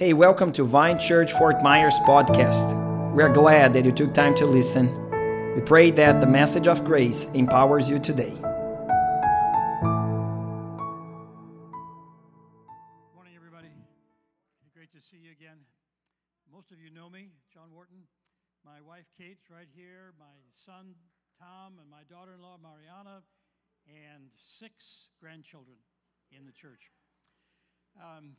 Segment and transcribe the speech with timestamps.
[0.00, 2.72] Hey, welcome to Vine Church Fort Myers podcast.
[3.12, 4.88] We are glad that you took time to listen.
[5.54, 8.30] We pray that the message of grace empowers you today.
[8.30, 8.40] Good
[13.12, 13.68] Morning, everybody.
[14.74, 15.58] Great to see you again.
[16.50, 18.08] Most of you know me, John Warton.
[18.64, 20.94] My wife Kate's right here, my son
[21.38, 23.20] Tom, and my daughter in law Mariana,
[23.86, 25.76] and six grandchildren
[26.32, 26.90] in the church.
[28.00, 28.36] Um,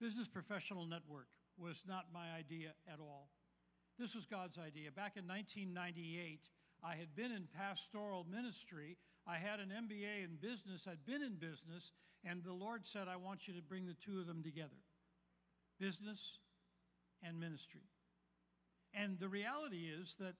[0.00, 1.26] Business Professional Network
[1.58, 3.28] was not my idea at all.
[3.98, 4.90] This was God's idea.
[4.90, 6.48] Back in 1998,
[6.82, 8.96] I had been in pastoral ministry.
[9.26, 11.92] I had an MBA in business, I'd been in business,
[12.24, 14.80] and the Lord said, I want you to bring the two of them together
[15.78, 16.38] business
[17.22, 17.88] and ministry.
[18.92, 20.34] And the reality is that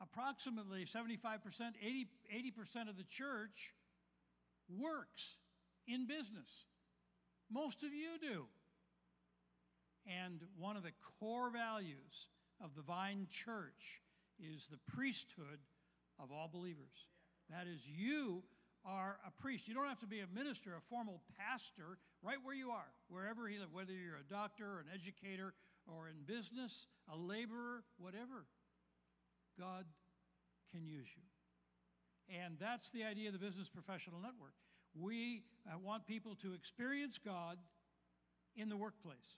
[0.00, 1.12] approximately 75%,
[1.82, 2.08] 80,
[2.58, 3.72] 80% of the church
[4.68, 5.36] works
[5.86, 6.66] in business.
[7.50, 8.46] Most of you do.
[10.08, 12.28] And one of the core values
[12.62, 14.00] of the Vine Church
[14.40, 15.58] is the priesthood
[16.18, 17.06] of all believers.
[17.50, 18.42] That is, you
[18.84, 19.68] are a priest.
[19.68, 23.42] You don't have to be a minister, a formal pastor, right where you are, wherever
[23.42, 25.52] live, whether you're a doctor, an educator,
[25.86, 28.46] or in business, a laborer, whatever.
[29.58, 29.84] God
[30.72, 31.22] can use you.
[32.42, 34.52] And that's the idea of the Business Professional Network.
[34.94, 37.58] We uh, want people to experience God
[38.56, 39.36] in the workplace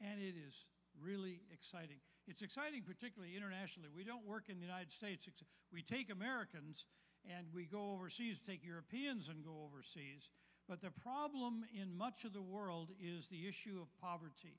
[0.00, 0.70] and it is
[1.02, 1.98] really exciting.
[2.26, 3.88] It's exciting, particularly internationally.
[3.94, 5.28] We don't work in the United States.
[5.72, 6.86] We take Americans
[7.28, 10.30] and we go overseas, take Europeans and go overseas.
[10.68, 14.58] But the problem in much of the world is the issue of poverty.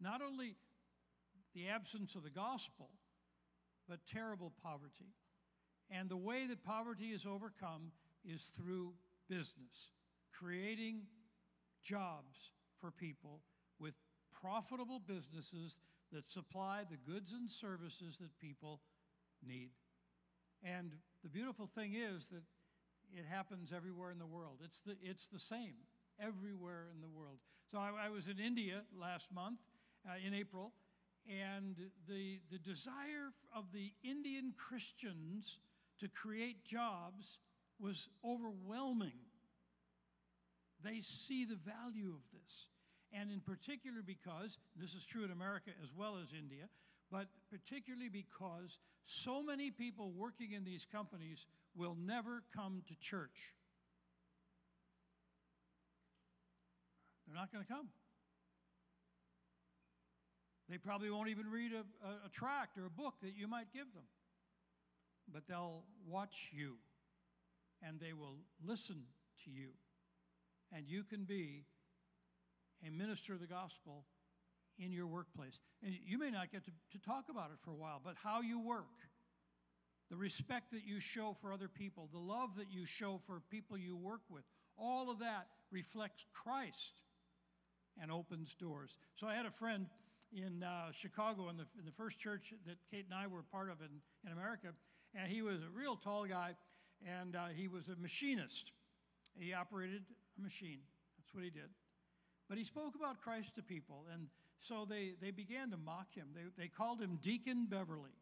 [0.00, 0.56] Not only
[1.54, 2.90] the absence of the gospel,
[3.88, 5.14] but terrible poverty.
[5.90, 7.92] And the way that poverty is overcome
[8.24, 8.94] is through
[9.28, 9.92] business,
[10.32, 11.02] creating
[11.82, 13.40] jobs for people
[13.78, 13.94] with
[14.44, 15.78] profitable businesses
[16.12, 18.80] that supply the goods and services that people
[19.46, 19.70] need.
[20.62, 20.92] And
[21.22, 22.42] the beautiful thing is that
[23.12, 24.58] it happens everywhere in the world.
[24.62, 25.74] It's the, it's the same
[26.20, 27.38] everywhere in the world.
[27.70, 29.60] So I, I was in India last month,
[30.06, 30.72] uh, in April,
[31.26, 31.76] and
[32.06, 35.58] the, the desire of the Indian Christians
[36.00, 37.38] to create jobs
[37.80, 39.20] was overwhelming.
[40.82, 42.66] They see the value of this
[43.14, 46.68] and in particular because, this is true in America as well as India,
[47.10, 53.54] but particularly because so many people working in these companies will never come to church.
[57.26, 57.88] They're not going to come.
[60.68, 63.72] They probably won't even read a, a, a, tract or a book that you might
[63.72, 64.04] give them.
[65.32, 66.76] But they'll watch you
[67.86, 69.04] and they will listen
[69.44, 69.68] to you.
[70.72, 71.64] And you can be
[72.86, 74.04] a minister of the gospel
[74.78, 75.58] in your workplace.
[75.82, 78.40] And you may not get to, to talk about it for a while, but how
[78.40, 78.84] you work,
[80.10, 83.78] the respect that you show for other people, the love that you show for people
[83.78, 84.44] you work with,
[84.76, 87.00] all of that reflects Christ
[88.00, 88.98] and opens doors.
[89.16, 89.86] So I had a friend
[90.32, 93.70] in uh, Chicago in the, in the first church that Kate and I were part
[93.70, 94.68] of in, in America,
[95.14, 96.56] and he was a real tall guy,
[97.06, 98.72] and uh, he was a machinist.
[99.38, 100.02] He operated
[100.38, 100.80] a machine.
[101.18, 101.70] That's what he did.
[102.48, 104.28] But he spoke about Christ to people, and
[104.60, 106.28] so they, they began to mock him.
[106.34, 108.16] They, they called him Deacon Beverly.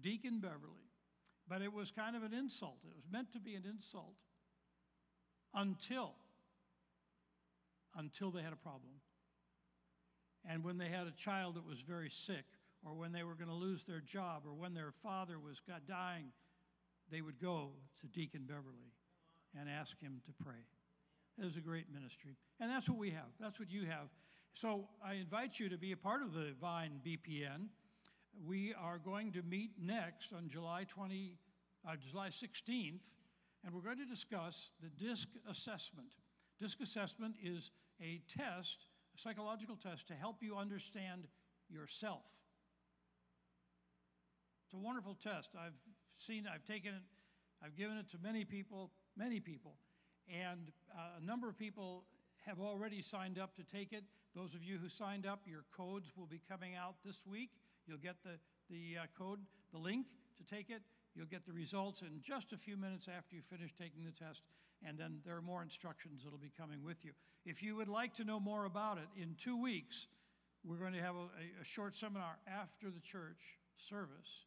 [0.00, 0.90] Deacon Beverly.
[1.48, 2.78] But it was kind of an insult.
[2.84, 4.16] It was meant to be an insult
[5.54, 6.14] until,
[7.96, 9.00] until they had a problem.
[10.48, 12.44] And when they had a child that was very sick,
[12.84, 16.26] or when they were going to lose their job, or when their father was dying,
[17.10, 18.92] they would go to Deacon Beverly
[19.58, 20.66] and ask him to pray
[21.42, 22.36] is a great ministry.
[22.60, 23.28] And that's what we have.
[23.38, 24.08] That's what you have.
[24.52, 27.68] So I invite you to be a part of the Vine BPN.
[28.46, 31.36] We are going to meet next on July 20,
[31.86, 33.16] uh, July 16th,
[33.64, 36.08] and we're going to discuss the DISC assessment.
[36.60, 37.70] DISC assessment is
[38.00, 41.26] a test, a psychological test, to help you understand
[41.68, 42.30] yourself.
[44.64, 45.50] It's a wonderful test.
[45.54, 45.76] I've
[46.14, 47.02] seen, I've taken it,
[47.62, 49.76] I've given it to many people, many people.
[50.32, 52.04] And uh, a number of people
[52.46, 54.04] have already signed up to take it.
[54.34, 57.50] Those of you who signed up, your codes will be coming out this week.
[57.86, 58.38] You'll get the,
[58.70, 59.40] the uh, code,
[59.72, 60.06] the link
[60.38, 60.82] to take it.
[61.14, 64.42] You'll get the results in just a few minutes after you finish taking the test,
[64.86, 67.12] and then there are more instructions that'll be coming with you.
[67.46, 70.08] If you would like to know more about it, in two weeks,
[70.62, 74.44] we're going to have a, a short seminar after the church service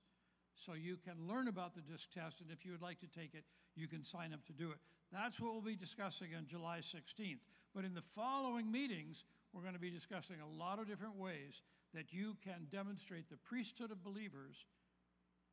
[0.54, 3.34] so you can learn about the DISC test, and if you would like to take
[3.34, 3.46] it,
[3.76, 4.78] you can sign up to do it.
[5.12, 7.40] That's what we'll be discussing on July 16th.
[7.74, 11.62] But in the following meetings, we're going to be discussing a lot of different ways
[11.94, 14.66] that you can demonstrate the priesthood of believers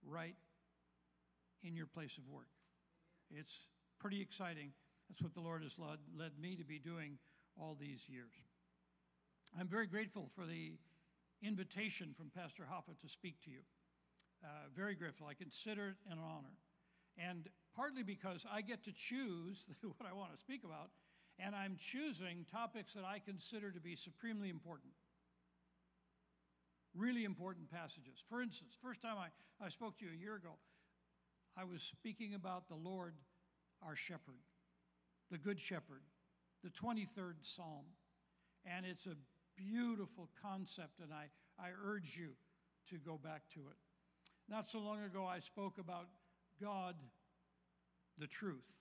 [0.04, 0.36] right
[1.62, 2.48] in your place of work.
[3.30, 3.58] It's
[3.98, 4.72] pretty exciting.
[5.08, 7.18] That's what the Lord has led, led me to be doing
[7.58, 8.34] all these years.
[9.58, 10.72] I'm very grateful for the
[11.42, 13.60] invitation from Pastor Hoffa to speak to you.
[14.44, 15.26] Uh, very grateful.
[15.26, 16.58] I consider it an honor.
[17.16, 20.90] And partly because I get to choose what I want to speak about,
[21.38, 24.92] and I'm choosing topics that I consider to be supremely important.
[26.94, 28.24] Really important passages.
[28.26, 30.54] For instance, first time I, I spoke to you a year ago,
[31.56, 33.14] I was speaking about the Lord,
[33.86, 34.40] our shepherd,
[35.30, 36.02] the Good Shepherd,
[36.64, 37.84] the 23rd Psalm.
[38.64, 39.16] And it's a
[39.56, 41.26] beautiful concept, and I,
[41.58, 42.30] I urge you
[42.90, 43.76] to go back to it.
[44.48, 46.06] Not so long ago, I spoke about
[46.60, 46.94] God,
[48.18, 48.74] the truth.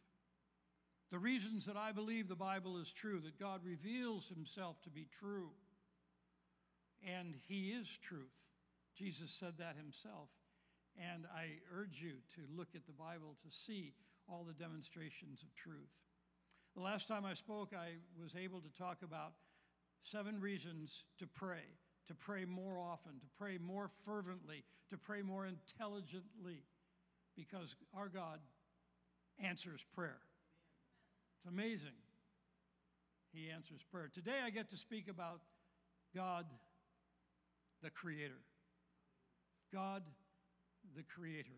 [1.12, 5.08] The reasons that I believe the Bible is true, that God reveals himself to be
[5.20, 5.52] true.
[7.06, 8.34] And he is truth.
[8.98, 10.30] Jesus said that himself.
[10.98, 13.94] And I urge you to look at the Bible to see
[14.28, 15.92] all the demonstrations of truth.
[16.76, 19.34] The last time I spoke, I was able to talk about
[20.04, 21.64] seven reasons to pray,
[22.08, 26.64] to pray more often, to pray more fervently, to pray more intelligently,
[27.36, 28.40] because our God
[29.40, 30.20] answers prayer.
[31.38, 31.98] It's amazing.
[33.34, 34.10] He answers prayer.
[34.14, 35.42] Today I get to speak about
[36.16, 36.46] God,
[37.84, 38.40] the Creator.
[39.74, 40.04] God,
[40.96, 41.50] the Creator.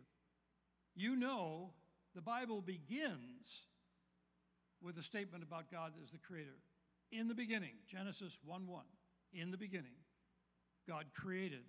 [0.96, 1.72] You know,
[2.16, 3.68] the Bible begins
[4.82, 6.58] with a statement about God as the Creator.
[7.12, 8.84] In the beginning, Genesis 1 1,
[9.34, 9.96] in the beginning,
[10.88, 11.64] God created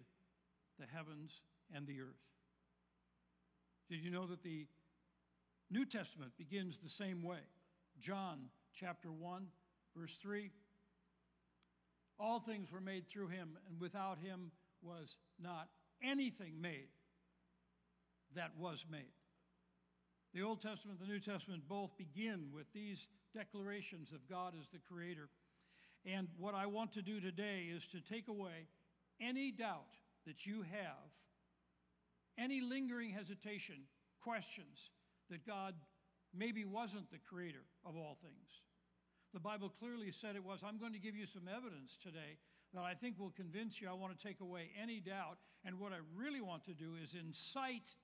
[0.78, 1.42] the heavens
[1.74, 2.24] and the earth.
[3.90, 4.66] Did you know that the
[5.70, 7.40] New Testament begins the same way?
[8.00, 8.38] John
[8.72, 9.46] chapter 1,
[9.96, 10.50] verse 3.
[12.18, 14.50] All things were made through him, and without him
[14.82, 15.68] was not
[16.02, 16.88] anything made
[18.34, 19.12] that was made.
[20.34, 24.68] The Old Testament and the New Testament both begin with these declarations of God as
[24.68, 25.28] the Creator.
[26.04, 28.68] And what I want to do today is to take away
[29.20, 31.10] any doubt that you have,
[32.38, 33.76] any lingering hesitation,
[34.22, 34.90] questions
[35.30, 35.74] that God
[36.34, 38.62] maybe wasn't the creator of all things.
[39.32, 40.62] The Bible clearly said it was.
[40.66, 42.38] I'm going to give you some evidence today
[42.74, 43.88] that I think will convince you.
[43.88, 45.38] I want to take away any doubt.
[45.64, 47.94] And what I really want to do is incite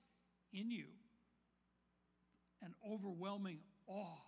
[0.53, 0.85] in you
[2.61, 4.21] an overwhelming awe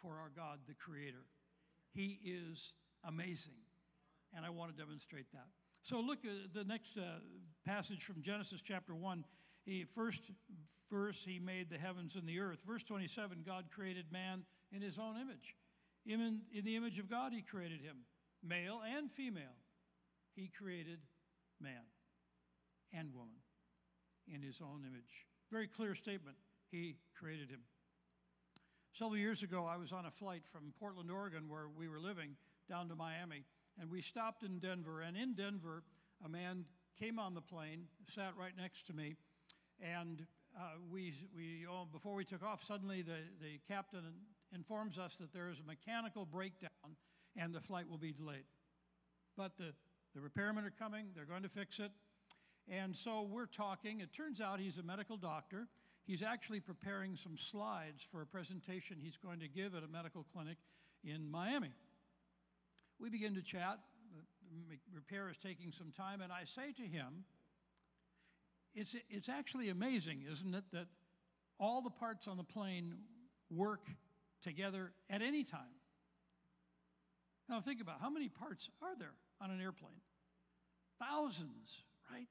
[0.00, 1.24] for our God, the Creator.
[1.92, 2.74] He is
[3.04, 3.54] amazing.
[4.36, 5.46] And I want to demonstrate that.
[5.82, 7.20] So look at the next uh,
[7.64, 9.24] passage from Genesis chapter 1.
[9.66, 10.30] He, first
[10.90, 12.60] verse, he made the heavens and the earth.
[12.66, 15.56] Verse 27, God created man in his own image.
[16.06, 17.96] In, in the image of God, he created him.
[18.42, 19.58] Male and female,
[20.34, 21.00] he created
[21.60, 21.82] man
[22.92, 23.40] and woman
[24.32, 25.26] in his own image.
[25.50, 26.36] Very clear statement.
[26.70, 27.60] He created him.
[28.92, 32.36] Several years ago, I was on a flight from Portland, Oregon, where we were living,
[32.68, 33.44] down to Miami,
[33.80, 35.00] and we stopped in Denver.
[35.00, 35.82] And in Denver,
[36.24, 36.64] a man
[36.98, 39.16] came on the plane, sat right next to me,
[39.80, 40.26] and
[40.56, 44.00] uh, we, we oh, before we took off, suddenly the, the captain
[44.54, 46.96] informs us that there is a mechanical breakdown
[47.36, 48.44] and the flight will be delayed.
[49.36, 49.74] But the,
[50.14, 51.90] the repairmen are coming, they're going to fix it.
[52.68, 54.00] And so we're talking.
[54.00, 55.68] It turns out he's a medical doctor.
[56.04, 60.24] He's actually preparing some slides for a presentation he's going to give at a medical
[60.32, 60.56] clinic
[61.04, 61.72] in Miami.
[62.98, 63.78] We begin to chat.
[64.68, 67.24] The repair is taking some time, and I say to him,
[68.76, 70.86] it's, it's actually amazing, isn't it, that
[71.58, 72.94] all the parts on the plane
[73.50, 73.88] work
[74.42, 75.62] together at any time.
[77.48, 80.00] Now, think about how many parts are there on an airplane?
[81.00, 82.26] Thousands, right?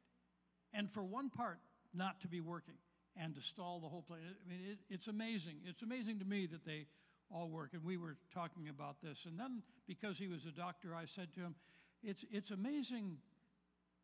[0.74, 1.60] And for one part
[1.94, 2.76] not to be working
[3.18, 4.22] and to stall the whole plane.
[4.24, 5.56] I mean, it, it's amazing.
[5.66, 6.86] It's amazing to me that they
[7.32, 7.70] all work.
[7.74, 9.26] And we were talking about this.
[9.26, 11.56] And then, because he was a doctor, I said to him,
[12.04, 13.18] It's, it's amazing,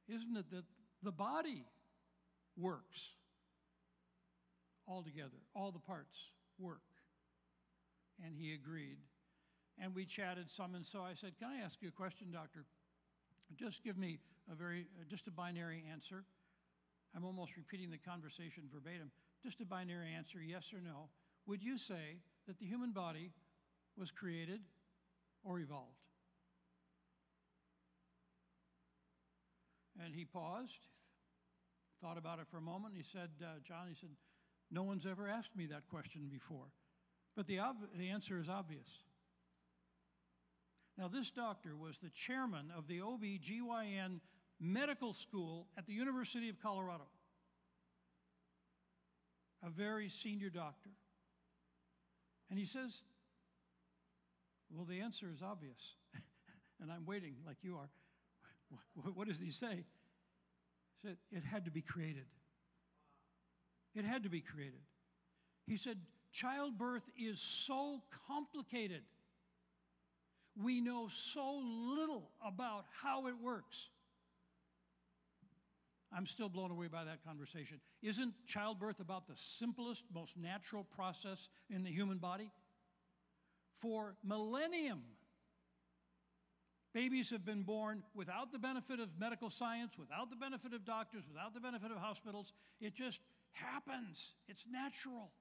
[0.07, 0.63] isn't it, that
[1.03, 1.65] the body
[2.57, 3.15] works
[4.87, 6.81] all together, all the parts work.
[8.23, 8.97] And he agreed.
[9.81, 10.75] And we chatted some.
[10.75, 12.65] And so I said, Can I ask you a question, doctor?
[13.55, 14.19] Just give me
[14.51, 16.23] a very, uh, just a binary answer.
[17.15, 19.11] I'm almost repeating the conversation verbatim.
[19.43, 21.09] Just a binary answer, yes or no.
[21.47, 23.31] Would you say that the human body
[23.97, 24.61] was created
[25.43, 25.97] or evolved?
[30.03, 30.87] And he paused,
[32.01, 32.93] thought about it for a moment.
[32.95, 34.09] He said, uh, John, he said,
[34.71, 36.71] no one's ever asked me that question before.
[37.35, 38.87] But the, ob- the answer is obvious.
[40.97, 44.19] Now, this doctor was the chairman of the OB/GYN
[44.59, 47.07] medical school at the University of Colorado,
[49.65, 50.91] a very senior doctor.
[52.49, 53.03] And he says,
[54.69, 55.95] Well, the answer is obvious.
[56.81, 57.89] and I'm waiting like you are.
[59.15, 59.85] What does he say?
[61.03, 62.25] Said, It had to be created.
[63.95, 64.81] It had to be created.
[65.67, 65.97] He said,
[66.31, 69.01] Childbirth is so complicated.
[70.61, 71.61] We know so
[71.95, 73.89] little about how it works.
[76.13, 77.79] I'm still blown away by that conversation.
[78.01, 82.51] Isn't childbirth about the simplest, most natural process in the human body?
[83.81, 85.01] For millennium,
[86.93, 91.23] babies have been born without the benefit of medical science, without the benefit of doctors,
[91.27, 92.53] without the benefit of hospitals.
[92.79, 93.21] It just
[93.53, 95.31] happens, it's natural.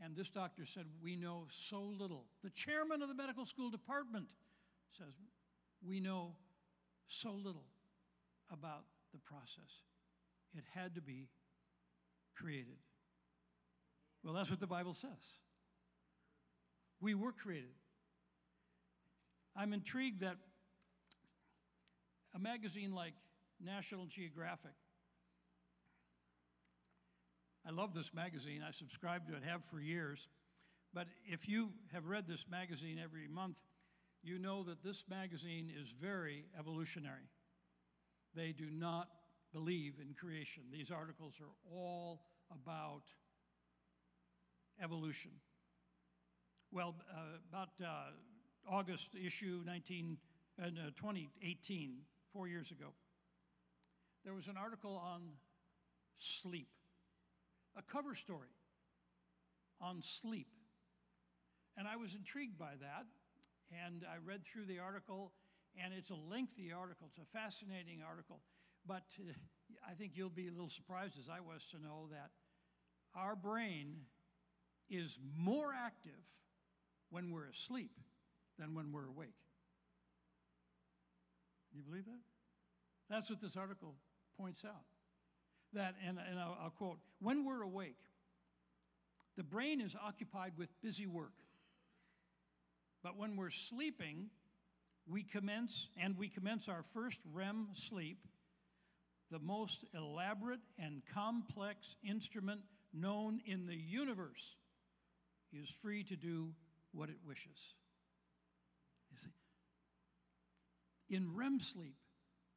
[0.00, 2.26] And this doctor said, We know so little.
[2.44, 4.28] The chairman of the medical school department
[4.92, 5.14] says,
[5.86, 6.34] We know
[7.08, 7.64] so little
[8.50, 9.82] about the process.
[10.56, 11.28] It had to be
[12.34, 12.76] created.
[14.22, 15.38] Well, that's what the Bible says.
[17.00, 17.70] We were created.
[19.56, 20.36] I'm intrigued that
[22.34, 23.14] a magazine like
[23.64, 24.72] National Geographic,
[27.66, 28.62] I love this magazine.
[28.66, 30.28] I subscribe to it, have for years.
[30.92, 33.56] But if you have read this magazine every month,
[34.22, 37.30] you know that this magazine is very evolutionary.
[38.34, 39.08] They do not
[39.52, 40.64] believe in creation.
[40.70, 42.20] These articles are all
[42.52, 43.02] about
[44.82, 45.30] evolution.
[46.70, 48.10] Well, uh, about uh,
[48.68, 50.18] August issue 19,
[50.62, 51.98] uh, 2018,
[52.32, 52.92] four years ago,
[54.24, 55.22] there was an article on
[56.16, 56.68] sleep,
[57.76, 58.54] a cover story
[59.80, 60.48] on sleep.
[61.76, 63.06] And I was intrigued by that
[63.70, 65.32] and I read through the article,
[65.82, 67.08] and it's a lengthy article.
[67.10, 68.40] It's a fascinating article.
[68.86, 69.32] But uh,
[69.88, 72.30] I think you'll be a little surprised, as I was, to know that
[73.14, 74.02] our brain
[74.88, 76.38] is more active
[77.10, 77.98] when we're asleep
[78.58, 79.34] than when we're awake.
[81.74, 82.20] You believe that?
[83.10, 83.94] That's what this article
[84.38, 84.84] points out.
[85.72, 87.98] That, and, and I'll, I'll quote, when we're awake,
[89.36, 91.34] the brain is occupied with busy work.
[93.02, 94.30] But when we're sleeping,
[95.06, 98.18] we commence, and we commence our first REM sleep,
[99.30, 104.56] the most elaborate and complex instrument known in the universe
[105.52, 106.52] is free to do
[106.92, 107.74] what it wishes.
[109.16, 109.30] You
[111.08, 111.96] see, in REM sleep,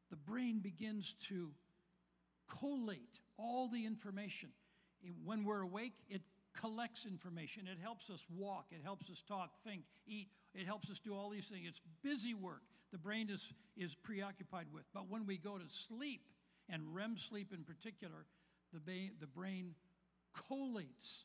[0.10, 1.52] the brain begins to
[2.60, 4.50] collate all the information.
[5.24, 6.22] When we're awake, it
[6.60, 7.68] collects information.
[7.72, 8.68] It helps us walk.
[8.72, 10.28] It helps us talk, think, eat.
[10.54, 11.66] It helps us do all these things.
[11.68, 12.62] It's busy work
[12.92, 14.84] the brain is, is preoccupied with.
[14.94, 16.22] But when we go to sleep,
[16.70, 18.26] and REM sleep in particular,
[18.74, 19.76] the, ba- the brain
[20.36, 21.24] collates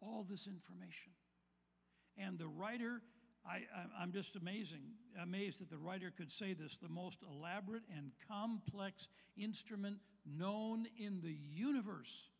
[0.00, 1.12] all this information.
[2.16, 3.02] And the writer,
[3.46, 3.60] I,
[4.00, 4.82] I'm just amazing,
[5.22, 11.20] amazed that the writer could say this the most elaborate and complex instrument known in
[11.22, 12.30] the universe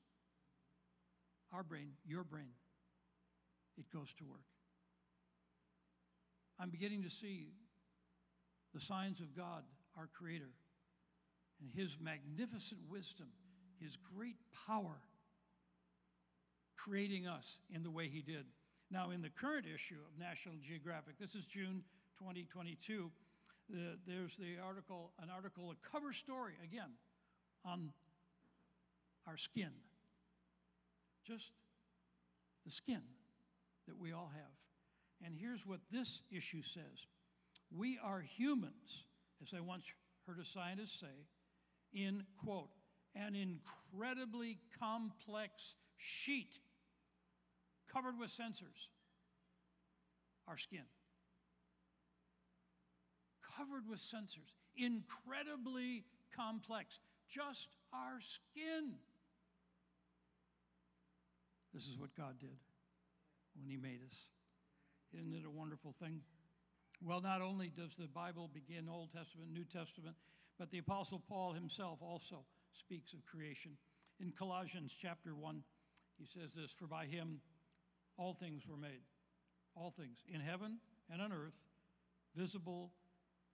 [1.55, 2.51] our brain, your brain,
[3.79, 4.41] it goes to work.
[6.59, 7.53] I'm beginning to see
[8.75, 9.63] the signs of God,
[9.97, 10.51] our Creator,
[11.61, 13.29] and His magnificent wisdom,
[13.81, 15.01] His great power,
[16.77, 18.47] creating us in the way He did.
[18.91, 21.83] Now, in the current issue of National Geographic, this is June
[22.19, 23.11] 2022,
[23.69, 26.91] the, there's the article, an article, a cover story, again,
[27.65, 27.93] on
[29.27, 29.71] our skin
[31.27, 31.53] just
[32.65, 33.03] the skin
[33.87, 35.25] that we all have.
[35.25, 37.07] And here's what this issue says
[37.75, 39.07] We are humans,
[39.43, 39.93] as I once
[40.27, 41.27] heard a scientist say,
[41.93, 42.71] in, quote,
[43.15, 46.59] an incredibly complex sheet
[47.95, 48.89] covered with sensors.
[50.49, 50.85] Our skin.
[53.57, 54.53] Covered with sensors.
[54.77, 56.05] Incredibly
[56.37, 56.99] complex.
[57.29, 58.95] Just our skin.
[61.73, 62.57] This is what God did
[63.57, 64.29] when He made us.
[65.13, 66.21] Isn't it a wonderful thing?
[67.03, 70.17] Well, not only does the Bible begin Old Testament, New Testament,
[70.59, 73.73] but the Apostle Paul himself also speaks of creation.
[74.21, 75.63] In Colossians chapter 1,
[76.19, 77.41] he says this For by him
[78.17, 79.03] all things were made,
[79.75, 80.79] all things, in heaven
[81.13, 81.55] and on earth,
[82.37, 82.93] visible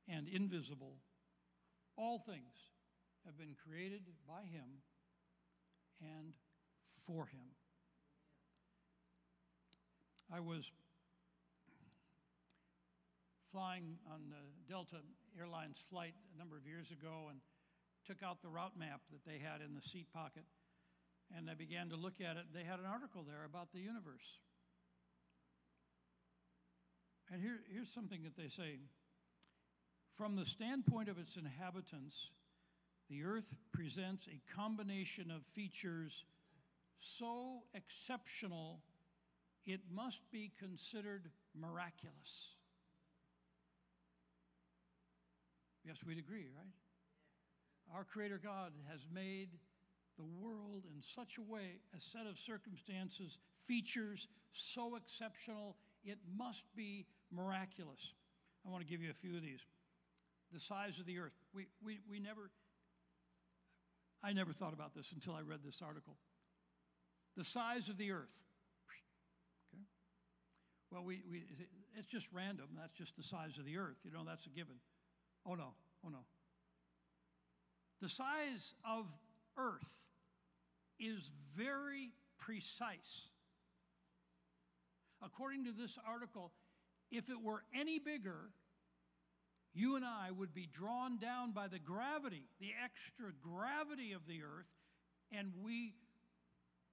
[0.08, 0.96] and invisible.
[1.96, 2.70] All things
[3.24, 4.82] have been created by him
[6.00, 6.32] and
[7.06, 7.54] for him.
[10.32, 10.70] I was
[13.50, 14.96] flying on the Delta
[15.38, 17.40] Airlines flight a number of years ago and
[18.06, 20.44] took out the route map that they had in the seat pocket.
[21.36, 22.46] And I began to look at it.
[22.54, 24.38] They had an article there about the universe.
[27.32, 28.78] And here, here's something that they say
[30.16, 32.32] From the standpoint of its inhabitants,
[33.08, 36.24] the earth presents a combination of features
[36.98, 38.82] so exceptional
[39.66, 42.56] it must be considered miraculous.
[45.84, 47.94] Yes, we'd agree, right?
[47.94, 49.48] Our Creator God has made
[50.16, 56.66] the world in such a way, a set of circumstances, features so exceptional, it must
[56.76, 58.14] be miraculous.
[58.66, 59.64] I want to give you a few of these.
[60.52, 61.32] The size of the earth.
[61.54, 62.50] We, we, we never,
[64.22, 66.16] I never thought about this until I read this article.
[67.36, 68.42] The size of the earth.
[69.72, 69.84] Okay.
[70.90, 71.44] Well, we, we,
[71.96, 72.66] it's just random.
[72.78, 73.98] That's just the size of the earth.
[74.04, 74.76] You know, that's a given.
[75.46, 75.74] Oh, no.
[76.04, 76.18] Oh, no.
[78.02, 79.06] The size of
[79.56, 79.92] earth
[80.98, 83.28] is very precise.
[85.22, 86.52] According to this article,
[87.10, 88.50] if it were any bigger,
[89.72, 94.42] you and I would be drawn down by the gravity, the extra gravity of the
[94.42, 94.66] earth,
[95.32, 95.94] and we,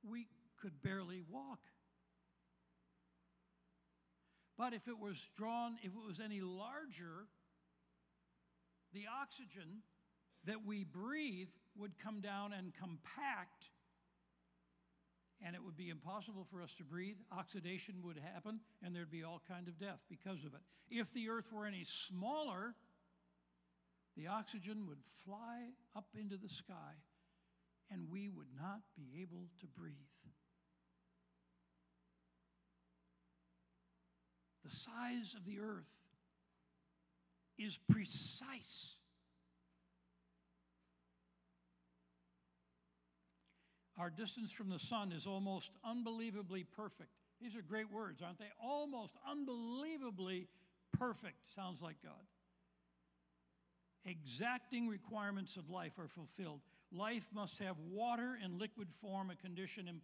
[0.08, 0.28] we
[0.62, 1.60] could barely walk.
[4.58, 7.28] But if it was drawn, if it was any larger,
[8.94, 9.84] the oxygen
[10.46, 13.70] that we breathe would come down and compact
[15.46, 19.24] and it would be impossible for us to breathe oxidation would happen and there'd be
[19.24, 20.62] all kind of death because of it.
[20.90, 22.76] If the earth were any smaller
[24.18, 26.96] the oxygen would fly up into the sky
[27.92, 29.94] and we would not be able to breathe.
[34.66, 35.86] The size of the earth
[37.58, 39.00] is precise
[43.98, 47.10] Our distance from the sun is almost unbelievably perfect.
[47.42, 48.52] These are great words, aren't they?
[48.62, 50.48] Almost unbelievably
[50.98, 51.52] perfect.
[51.54, 52.14] Sounds like God.
[54.06, 56.62] Exacting requirements of life are fulfilled.
[56.92, 60.02] Life must have water in liquid form, a condition,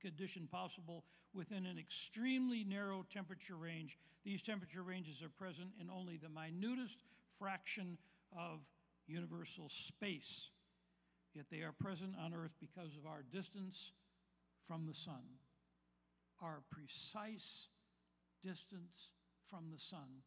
[0.00, 3.98] condition possible within an extremely narrow temperature range.
[4.24, 7.00] These temperature ranges are present in only the minutest
[7.38, 7.98] fraction
[8.36, 8.66] of
[9.06, 10.50] universal space
[11.36, 13.92] yet they are present on earth because of our distance
[14.66, 15.22] from the sun,
[16.42, 17.68] our precise
[18.42, 19.12] distance
[19.50, 20.22] from the sun,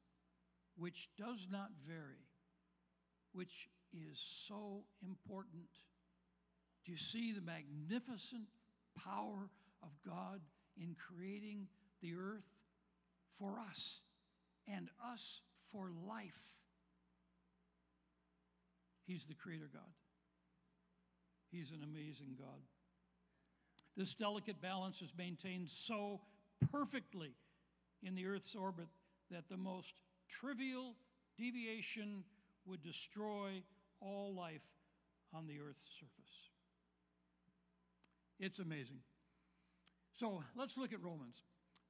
[0.78, 2.28] which does not vary,
[3.34, 5.70] which is so important.
[6.86, 8.44] Do you see the magnificent
[8.96, 9.50] power
[9.82, 10.42] of God
[10.78, 11.68] in creating
[12.02, 12.46] the earth
[13.34, 14.02] for us
[14.68, 15.42] and us
[15.72, 16.62] for life?
[19.08, 19.99] He's the Creator God.
[21.52, 22.62] He's an amazing God.
[23.98, 26.22] This delicate balance is maintained so
[26.72, 27.34] perfectly
[28.04, 28.88] in the Earth's orbit
[29.32, 29.96] that the most
[30.30, 30.96] trivial
[31.38, 32.24] deviation
[32.66, 33.62] would destroy
[34.00, 34.68] all life
[35.34, 36.50] on the Earth's surface.
[38.40, 39.00] It's amazing.
[40.14, 41.44] So let's look at Romans.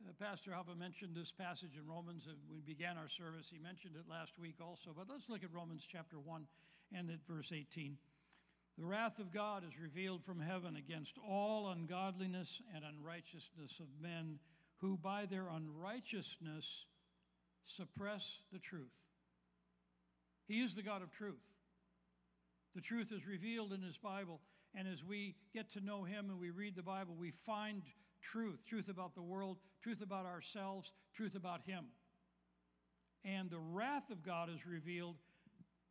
[0.08, 3.50] Uh, Pastor Hava mentioned this passage in Romans and we began our service.
[3.52, 6.48] He mentioned it last week also, but let's look at Romans chapter 1
[6.93, 7.98] and at verse 18.
[8.80, 14.39] The wrath of God is revealed from heaven against all ungodliness and unrighteousness of men
[14.78, 16.86] who by their unrighteousness
[17.65, 18.96] suppress the truth.
[20.48, 21.44] He is the God of truth.
[22.74, 24.39] The truth is revealed in His Bible,
[24.74, 27.82] and as we get to know Him and we read the Bible, we find
[28.22, 31.88] truth truth about the world, truth about ourselves, truth about Him.
[33.26, 35.18] And the wrath of God is revealed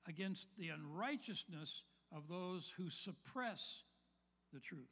[0.06, 3.84] against the unrighteousness of those who suppress
[4.52, 4.88] the truth.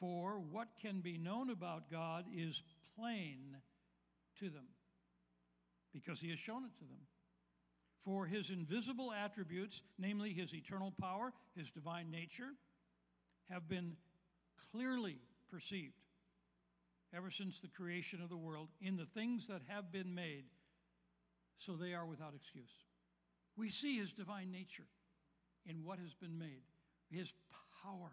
[0.00, 2.62] For what can be known about God is
[2.96, 3.56] plain
[4.38, 4.66] to them,
[5.92, 7.06] because he has shown it to them.
[8.04, 12.52] For his invisible attributes, namely his eternal power, his divine nature,
[13.50, 13.96] have been
[14.70, 15.18] clearly
[15.50, 15.94] perceived
[17.14, 20.44] ever since the creation of the world in the things that have been made,
[21.58, 22.84] so they are without excuse.
[23.56, 24.86] We see his divine nature
[25.68, 26.64] in what has been made,
[27.10, 27.32] His
[27.82, 28.12] power,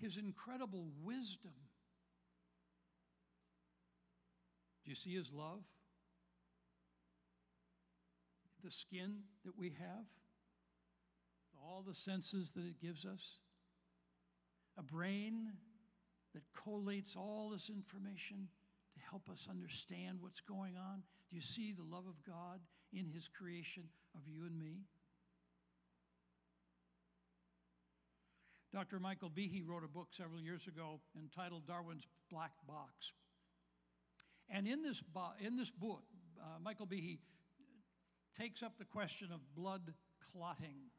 [0.00, 1.54] His incredible wisdom.
[4.84, 5.62] Do you see His love?
[8.64, 10.06] The skin that we have,
[11.62, 13.38] all the senses that it gives us,
[14.76, 15.52] a brain
[16.34, 18.48] that collates all this information
[18.94, 21.02] to help us understand what's going on?
[21.30, 22.60] Do you see the love of God
[22.92, 23.84] in His creation
[24.18, 24.82] of you and me?
[28.72, 28.98] Dr.
[29.00, 33.14] Michael Behe wrote a book several years ago entitled Darwin's Black Box.
[34.50, 36.02] And in this, bo- in this book,
[36.40, 37.18] uh, Michael Behe
[38.38, 39.94] takes up the question of blood
[40.32, 40.90] clotting.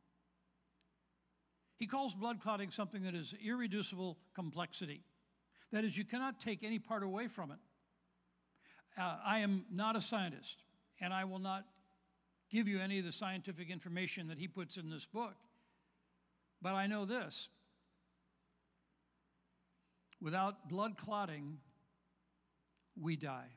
[1.78, 5.04] He calls blood clotting something that is irreducible complexity.
[5.72, 7.60] That is, you cannot take any part away from it.
[9.00, 10.64] Uh, I am not a scientist,
[11.00, 11.66] and I will not
[12.50, 15.36] give you any of the scientific information that he puts in this book.
[16.62, 17.50] But I know this
[20.22, 21.60] without blood clotting,
[23.00, 23.48] we die.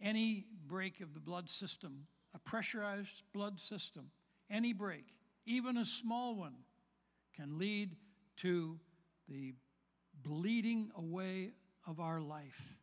[0.00, 4.10] Any break of the blood system, a pressurized blood system,
[4.50, 5.04] any break,
[5.46, 6.54] even a small one,
[7.34, 7.96] can lead
[8.36, 8.78] to
[9.28, 9.54] the
[10.22, 11.52] bleeding away
[11.86, 12.76] of our life.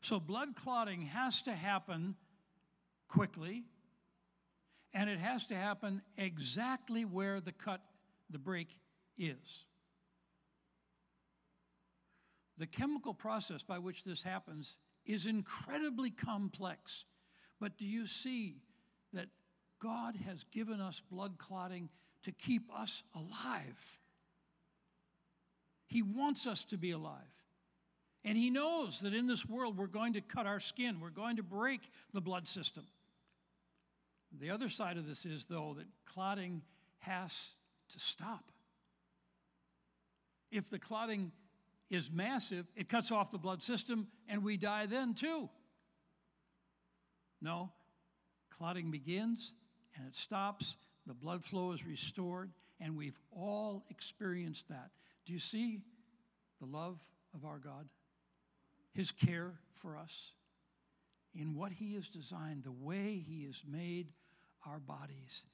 [0.00, 2.16] So, blood clotting has to happen
[3.08, 3.64] quickly,
[4.92, 7.80] and it has to happen exactly where the cut,
[8.30, 8.68] the break
[9.18, 9.64] is.
[12.58, 17.04] The chemical process by which this happens is incredibly complex.
[17.60, 18.56] But do you see
[19.12, 19.28] that
[19.80, 21.90] God has given us blood clotting
[22.22, 24.00] to keep us alive?
[25.86, 27.22] He wants us to be alive.
[28.26, 31.36] And He knows that in this world we're going to cut our skin, we're going
[31.36, 31.80] to break
[32.12, 32.84] the blood system.
[34.38, 36.62] The other side of this is, though, that clotting
[36.98, 37.54] has
[37.90, 38.50] to stop.
[40.50, 41.30] If the clotting
[41.88, 45.48] is massive, it cuts off the blood system, and we die then too.
[47.40, 47.70] No,
[48.50, 49.54] clotting begins
[49.96, 54.90] and it stops, the blood flow is restored, and we've all experienced that.
[55.24, 55.80] Do you see
[56.60, 57.00] the love
[57.34, 57.88] of our God?
[58.96, 60.32] His care for us
[61.34, 64.08] in what He has designed, the way He has made
[64.66, 65.44] our bodies.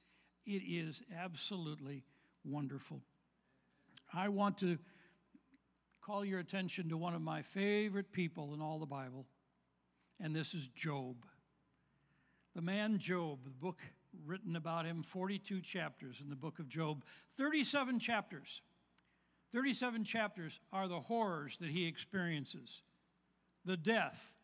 [0.47, 2.05] It is absolutely
[2.45, 3.01] wonderful.
[4.15, 4.79] I want to
[6.01, 9.27] call your attention to one of my favorite people in all the Bible,
[10.21, 11.17] and this is Job.
[12.55, 13.81] The man Job, the book
[14.25, 17.03] written about him, 42 chapters in the book of Job,
[17.37, 18.63] 37 chapters
[19.53, 22.83] 37 chapters are the horrors that he experiences
[23.65, 24.35] the death,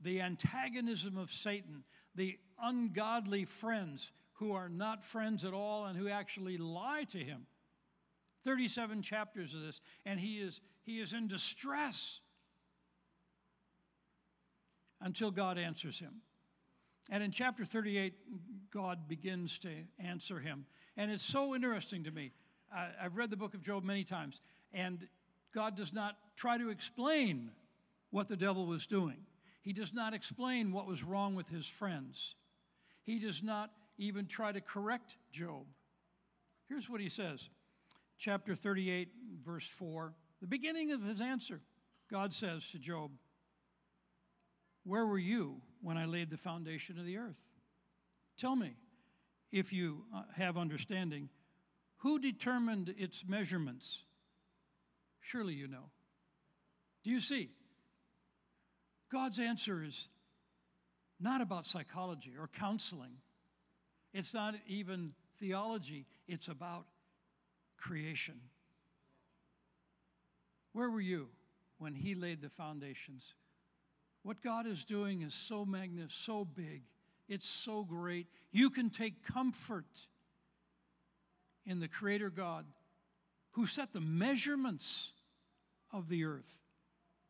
[0.00, 6.08] the antagonism of Satan, the ungodly friends who are not friends at all and who
[6.08, 7.46] actually lie to him.
[8.44, 12.20] 37 chapters of this, and he is, he is in distress
[15.00, 16.22] until God answers him.
[17.10, 18.14] And in chapter 38,
[18.72, 20.66] God begins to answer him.
[20.96, 22.32] And it's so interesting to me.
[22.74, 24.40] I, I've read the book of Job many times,
[24.72, 25.06] and
[25.54, 27.50] God does not try to explain
[28.10, 29.26] what the devil was doing.
[29.62, 32.34] He does not explain what was wrong with his friends.
[33.02, 35.66] He does not even try to correct Job.
[36.68, 37.48] Here's what he says
[38.18, 39.08] chapter 38,
[39.42, 41.60] verse 4, the beginning of his answer.
[42.10, 43.10] God says to Job,
[44.84, 47.40] Where were you when I laid the foundation of the earth?
[48.38, 48.76] Tell me,
[49.50, 51.28] if you uh, have understanding,
[51.98, 54.04] who determined its measurements?
[55.20, 55.90] Surely you know.
[57.02, 57.50] Do you see?
[59.10, 60.08] God's answer is
[61.20, 63.18] not about psychology or counseling.
[64.12, 66.06] It's not even theology.
[66.26, 66.86] It's about
[67.76, 68.40] creation.
[70.72, 71.28] Where were you
[71.78, 73.34] when He laid the foundations?
[74.22, 76.82] What God is doing is so magnificent, so big,
[77.28, 78.26] it's so great.
[78.50, 79.86] You can take comfort
[81.64, 82.64] in the Creator God
[83.52, 85.12] who set the measurements
[85.92, 86.58] of the earth,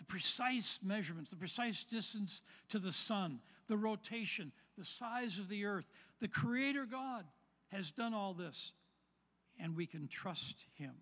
[0.09, 5.87] precise measurements, the precise distance to the sun, the rotation, the size of the earth.
[6.21, 7.25] The Creator God
[7.69, 8.73] has done all this,
[9.61, 10.95] and we can trust Him.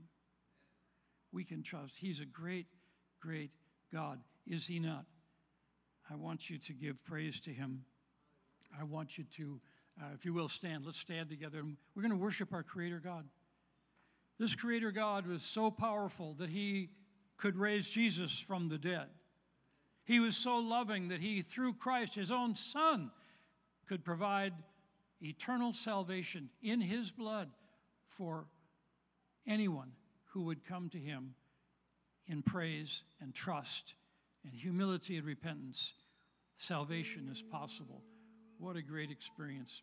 [1.32, 1.96] We can trust.
[1.98, 2.66] He's a great,
[3.20, 3.50] great
[3.92, 5.04] God, is He not?
[6.10, 7.84] I want you to give praise to Him.
[8.78, 9.60] I want you to
[10.00, 10.84] uh, if you will, stand.
[10.84, 11.60] Let's stand together.
[11.60, 13.24] And we're going to worship our Creator God.
[14.38, 16.90] This Creator God was so powerful that He
[17.36, 19.08] could raise Jesus from the dead.
[20.04, 23.10] He was so loving that He, through Christ, His own Son,
[23.88, 24.52] could provide
[25.22, 27.50] eternal salvation in His blood
[28.06, 28.46] for
[29.46, 29.92] anyone
[30.32, 31.34] who would come to Him
[32.26, 33.94] in praise and trust
[34.44, 35.94] and humility and repentance.
[36.56, 38.02] Salvation is possible.
[38.58, 39.82] What a great experience.